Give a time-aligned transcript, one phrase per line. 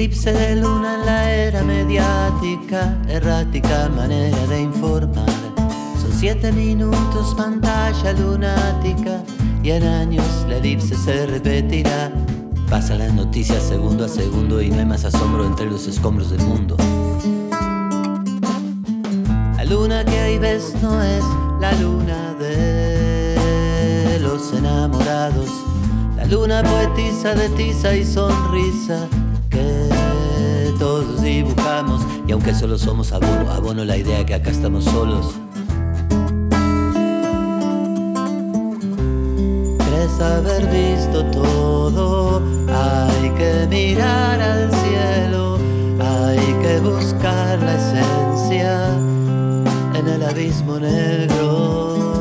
[0.00, 5.26] Eclipse de luna en la era mediática, errática manera de informar.
[6.00, 9.22] Son siete minutos pantalla lunática
[9.62, 12.10] y en años la elipse se repetirá.
[12.70, 16.40] Pasan las noticias segundo a segundo y no hay más asombro entre los escombros del
[16.46, 16.76] mundo.
[19.70, 21.22] La luna que ahí ves no es
[21.60, 25.48] la luna de los enamorados.
[26.16, 29.06] La luna poetiza de tiza y sonrisa
[29.48, 32.02] que todos dibujamos.
[32.26, 35.36] Y aunque solo somos abono, abono la idea que acá estamos solos.
[39.78, 41.59] Crees haber visto todo,
[50.78, 52.20] negro.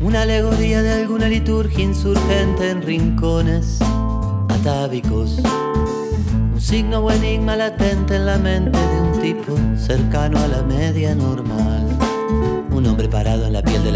[0.00, 3.78] Una alegoría de alguna liturgia insurgente en rincones
[4.48, 5.40] atávicos.
[6.54, 11.14] Un signo o enigma latente en la mente de un tipo cercano a la media
[11.14, 11.86] normal.
[12.70, 13.35] Un hombre parado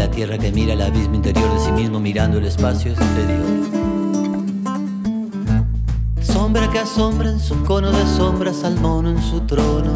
[0.01, 3.45] la tierra que mira el abismo interior de sí mismo mirando el espacio exterior.
[6.23, 9.95] Sombra que asombra en su cono de sombras al mono en su trono,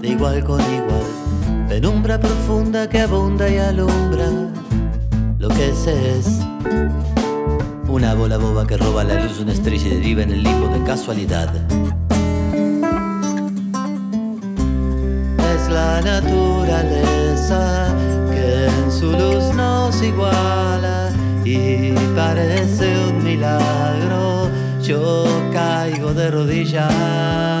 [0.00, 1.68] de igual con igual.
[1.68, 4.26] Penumbra profunda que abunda y alumbra
[5.38, 6.40] lo que ese es.
[7.88, 10.82] Una bola boba que roba la luz una estrella y deriva en el limbo de
[10.82, 11.54] casualidad.
[15.54, 17.88] Es la naturaleza
[20.02, 21.10] iguala
[21.44, 24.50] y parece un milagro.
[24.82, 27.57] Yo caigo de rodillas.